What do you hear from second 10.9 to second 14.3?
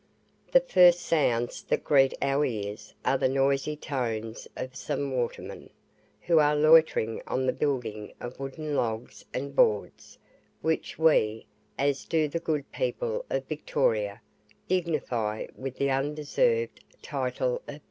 we, as do the good people of Victoria,